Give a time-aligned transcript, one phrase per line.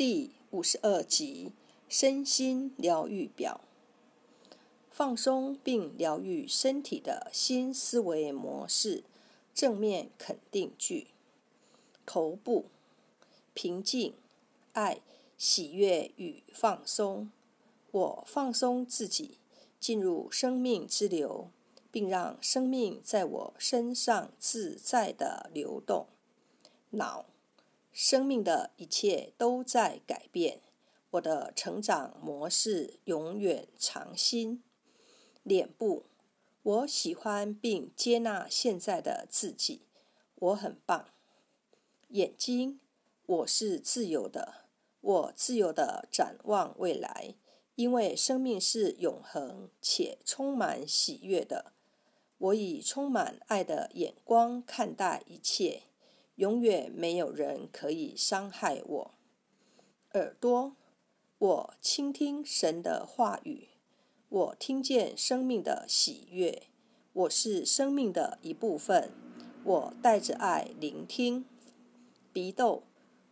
[0.00, 1.52] 第五十二集
[1.86, 3.60] 身心疗愈表，
[4.90, 9.04] 放松并疗愈身体的新思维模式。
[9.52, 11.08] 正面肯定句：
[12.06, 12.64] 头部
[13.52, 14.14] 平静、
[14.72, 15.02] 爱、
[15.36, 17.30] 喜悦与放松。
[17.90, 19.36] 我放松自己，
[19.78, 21.50] 进入生命之流，
[21.90, 26.06] 并让生命在我身上自在的流动。
[26.92, 27.26] 脑。
[27.92, 30.60] 生命的一切都在改变，
[31.10, 34.62] 我的成长模式永远长新。
[35.42, 36.04] 脸部，
[36.62, 39.82] 我喜欢并接纳现在的自己，
[40.36, 41.08] 我很棒。
[42.10, 42.80] 眼睛，
[43.26, 44.66] 我是自由的，
[45.00, 47.34] 我自由的展望未来，
[47.74, 51.72] 因为生命是永恒且充满喜悦的。
[52.38, 55.82] 我以充满爱的眼光看待一切。
[56.40, 59.14] 永远没有人可以伤害我。
[60.14, 60.74] 耳朵，
[61.36, 63.68] 我倾听神的话语，
[64.30, 66.62] 我听见生命的喜悦。
[67.12, 69.12] 我是生命的一部分，
[69.64, 71.44] 我带着爱聆听。
[72.32, 72.84] 鼻窦，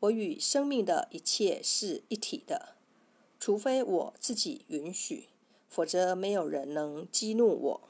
[0.00, 2.74] 我与生命的一切是一体的，
[3.38, 5.28] 除非我自己允许，
[5.68, 7.80] 否则没有人能激怒我。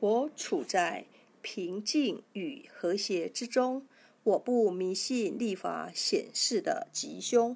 [0.00, 1.04] 我处在
[1.42, 3.86] 平静与和谐之中。
[4.24, 7.54] 我不迷信立法显示的吉凶。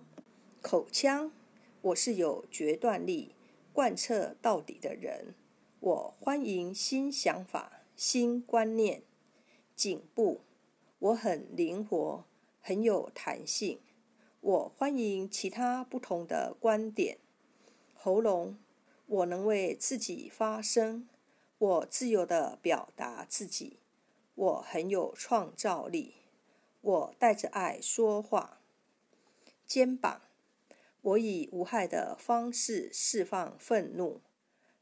[0.61, 1.33] 口腔，
[1.81, 3.35] 我是有决断力、
[3.73, 5.35] 贯彻到底的人。
[5.81, 9.03] 我欢迎新想法、新观念。
[9.75, 10.43] 颈部，
[10.99, 12.25] 我很灵活，
[12.61, 13.81] 很有弹性。
[14.43, 17.17] 我欢迎其他不同的观点。
[17.95, 18.59] 喉咙，
[19.07, 21.09] 我能为自己发声，
[21.57, 23.79] 我自由地表达自己。
[24.35, 26.17] 我很有创造力。
[26.81, 28.61] 我带着爱说话。
[29.67, 30.23] 肩膀，
[31.03, 34.23] 我以无害的方式释放愤怒。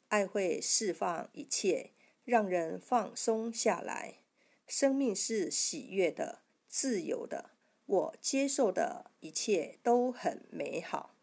[0.08, 1.90] 爱会释放一切，
[2.24, 4.18] 让人放松下来。
[4.66, 7.50] 生命是喜悦的、自由的。
[7.86, 11.14] 我接受的一切都很美好。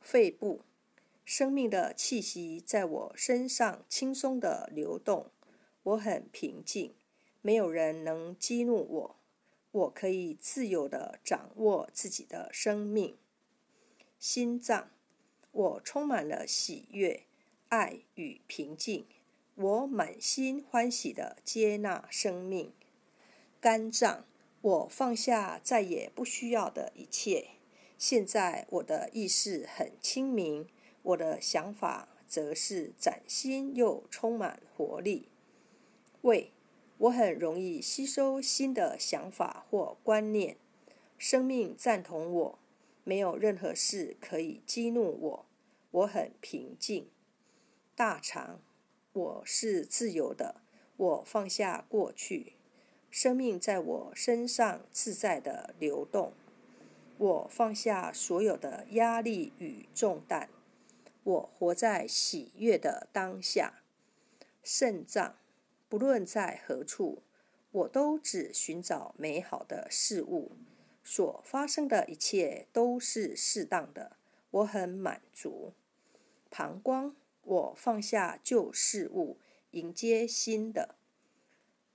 [0.00, 0.62] 肺部，
[1.24, 5.30] 生命的气息在我身上轻松的流动。
[5.82, 6.94] 我很平静，
[7.40, 9.16] 没有人能激怒我。
[9.72, 13.16] 我可以自由地掌握自己的生命。
[14.18, 14.90] 心脏，
[15.50, 17.24] 我充满了喜悦、
[17.68, 19.06] 爱与平静。
[19.54, 22.72] 我满心欢喜地接纳生命。
[23.60, 24.24] 肝脏，
[24.60, 27.48] 我放下再也不需要的一切。
[27.98, 30.68] 现在我的意识很清明，
[31.02, 35.28] 我的想法则是崭新又充满活力。
[36.22, 36.52] 胃。
[37.02, 40.56] 我很容易吸收新的想法或观念，
[41.18, 42.58] 生命赞同我，
[43.02, 45.46] 没有任何事可以激怒我。
[45.90, 47.08] 我很平静。
[47.96, 48.60] 大肠，
[49.12, 50.60] 我是自由的，
[50.96, 52.52] 我放下过去，
[53.10, 56.32] 生命在我身上自在的流动。
[57.18, 60.48] 我放下所有的压力与重担，
[61.24, 63.82] 我活在喜悦的当下。
[64.62, 65.34] 肾脏。
[65.92, 67.22] 不论在何处，
[67.70, 70.52] 我都只寻找美好的事物。
[71.04, 74.16] 所发生的一切都是适当的，
[74.52, 75.74] 我很满足。
[76.48, 79.36] 膀胱，我放下旧事物，
[79.72, 80.94] 迎接新的。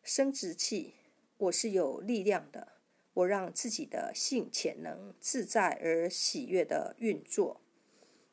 [0.03, 0.93] 生殖器，
[1.37, 2.73] 我是有力量的，
[3.15, 7.61] 我让自己的性潜能自在而喜悦的运作。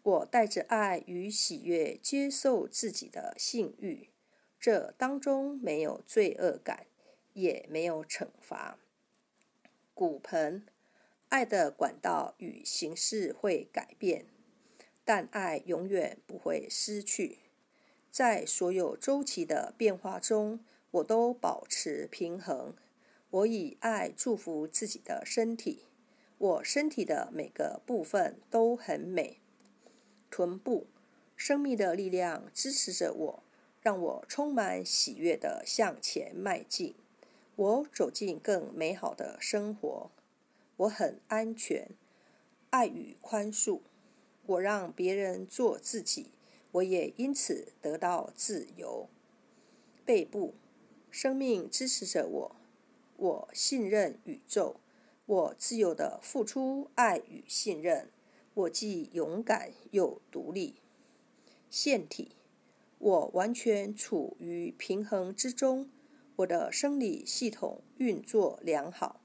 [0.02, 4.10] 我带着爱与喜悦接受自己的性欲。
[4.64, 6.86] 这当中没有罪恶感，
[7.34, 8.78] 也没有惩罚。
[9.92, 10.64] 骨盆，
[11.28, 14.24] 爱的管道与形式会改变，
[15.04, 17.40] 但爱永远不会失去。
[18.10, 22.74] 在所有周期的变化中，我都保持平衡。
[23.28, 25.80] 我以爱祝福自己的身体，
[26.38, 29.40] 我身体的每个部分都很美。
[30.30, 30.86] 臀部，
[31.36, 33.43] 生命的力量支持着我。
[33.84, 36.94] 让我充满喜悦地向前迈进。
[37.54, 40.10] 我走进更美好的生活。
[40.78, 41.90] 我很安全，
[42.70, 43.80] 爱与宽恕。
[44.46, 46.30] 我让别人做自己，
[46.72, 49.06] 我也因此得到自由。
[50.06, 50.54] 背部，
[51.10, 52.56] 生命支持着我。
[53.18, 54.76] 我信任宇宙。
[55.26, 58.08] 我自由地付出爱与信任。
[58.54, 60.76] 我既勇敢又独立。
[61.68, 62.32] 腺体。
[63.04, 65.90] 我完全处于平衡之中，
[66.36, 69.20] 我的生理系统运作良好。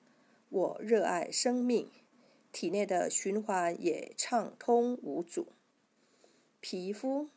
[0.50, 1.90] 我热爱生命，
[2.52, 5.54] 体内的循环也畅通无阻。
[6.60, 7.30] 皮肤，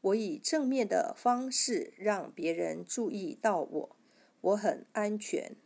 [0.00, 3.96] 我以正面的方式让别人注意到我，
[4.42, 5.56] 我很安全，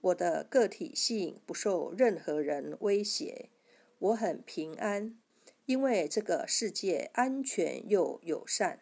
[0.00, 3.50] 我的个体性不受任何人威胁，
[3.98, 5.18] 我很平安，
[5.66, 8.80] 因为这个世界安全又友善。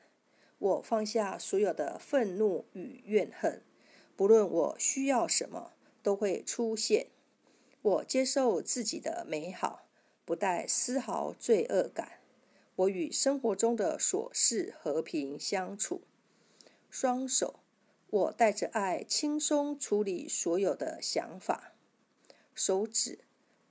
[0.61, 3.63] 我放下所有的愤怒与怨恨，
[4.15, 5.73] 不论我需要什么，
[6.03, 7.09] 都会出现。
[7.81, 9.87] 我接受自己的美好，
[10.27, 12.21] 不带丝毫罪恶感。
[12.77, 16.03] 我与生活中的琐事和平相处。
[16.91, 17.61] 双手，
[18.11, 21.73] 我带着爱轻松处理所有的想法。
[22.55, 23.21] 手指，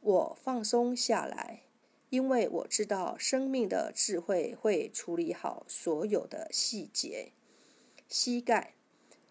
[0.01, 1.61] 我放松下来，
[2.09, 7.31] 因为我知道生命的智慧会处理好所有的细节。
[8.07, 8.73] 膝盖，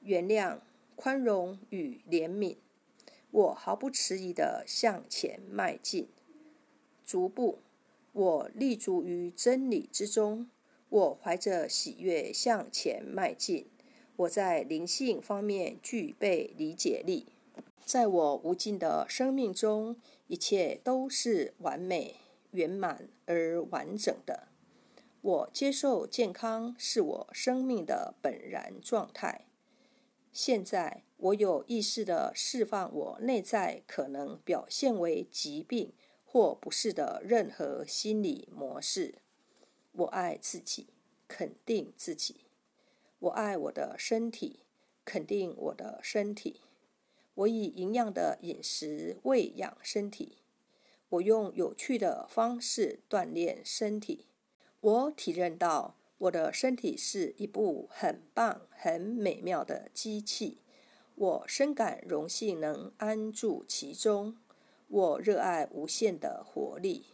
[0.00, 0.60] 原谅、
[0.94, 2.56] 宽容与怜悯。
[3.30, 6.08] 我毫不迟疑地向前迈进。
[7.04, 7.58] 足部。
[8.12, 10.50] 我立足于真理之中，
[10.88, 13.66] 我怀着喜悦向前迈进。
[14.16, 17.26] 我在灵性方面具备理解力，
[17.84, 19.96] 在我无尽的生命中，
[20.26, 22.16] 一切都是完美、
[22.52, 24.48] 圆满而完整的。
[25.20, 29.46] 我接受健康是我生命的本然状态。
[30.32, 35.92] 现在，我有意识地释放我内在可能表现为疾病。
[36.30, 39.14] 或不适的任何心理模式。
[39.92, 40.88] 我爱自己，
[41.26, 42.42] 肯定自己。
[43.18, 44.60] 我爱我的身体，
[45.06, 46.60] 肯定我的身体。
[47.32, 50.36] 我以营养的饮食喂养身体。
[51.10, 54.26] 我用有趣的方式锻炼身体。
[54.80, 60.58] 我体认到我的身体是一部很棒、很美妙的机器。
[61.14, 64.36] 我深感荣幸能安住其中。
[64.88, 67.06] 我热爱无限的活力，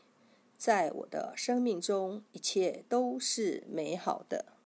[0.56, 4.55] 在我的生命中，一切都是美好的。